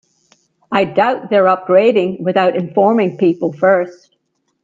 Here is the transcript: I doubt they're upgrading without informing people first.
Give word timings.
I 0.71 0.85
doubt 0.85 1.29
they're 1.29 1.45
upgrading 1.45 2.21
without 2.21 2.55
informing 2.55 3.17
people 3.19 3.53
first. 3.53 4.15